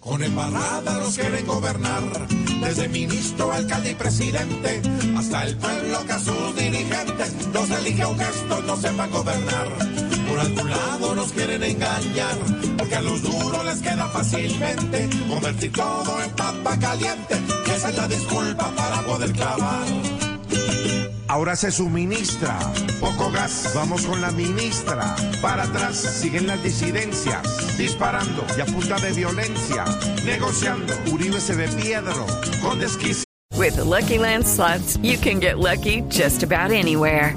[0.00, 2.02] Con embarrada los quieren gobernar,
[2.60, 4.82] desde ministro, alcalde y presidente,
[5.16, 9.68] hasta el pueblo que a sus dirigentes los elige aunque estos no sepan gobernar.
[10.28, 12.38] Por algún lado nos quieren engañar,
[12.76, 17.96] porque a los duros les queda fácilmente convertir todo en papa caliente, que esa es
[17.96, 20.19] la disculpa para poder clavar.
[21.30, 22.58] Ahora se suministra
[22.98, 23.70] poco gas.
[23.72, 25.14] Vamos con la ministra.
[25.40, 27.78] Para atrás siguen las disidencias.
[27.78, 29.84] Disparando y a punta de violencia.
[30.24, 30.92] Negociando.
[31.12, 32.26] Uribe se ve piedro.
[32.60, 33.22] Con desquicio.
[33.56, 37.36] With the Lucky Land slots, you can get lucky just about anywhere.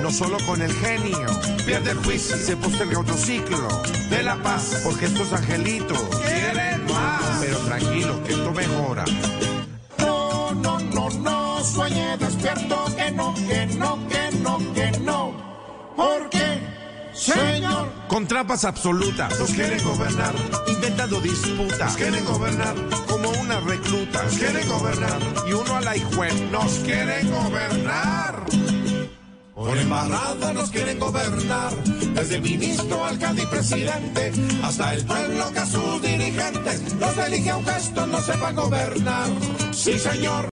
[0.00, 1.26] No solo con el genio.
[1.64, 2.36] Pierde el juicio.
[2.36, 3.68] Se posterga otro ciclo.
[4.10, 4.80] De la paz.
[4.84, 7.38] Porque estos angelitos quieren más.
[7.40, 9.04] Pero tranquilo, que esto mejora.
[9.98, 15.32] No, no, no, no, sueñe despierto, que no, que no, que no, que no.
[15.96, 16.60] ¿Por qué,
[17.14, 17.88] señor?
[18.08, 19.38] Con trampas absolutas.
[19.38, 20.34] Nos quieren gobernar,
[20.68, 21.78] Inventando disputas.
[21.78, 22.74] nos quieren gobernar,
[23.08, 24.22] Como una recluta.
[24.22, 26.34] nos quieren gobernar, Y uno a la hijuela.
[26.50, 28.23] nos quieren gobernar.
[29.94, 31.72] Por embarrada nos quieren gobernar,
[32.14, 34.32] desde ministro, alcalde y presidente,
[34.64, 39.28] hasta el pueblo que a sus dirigentes los elige aunque estos no sepan gobernar.
[39.72, 40.53] Sí, señor.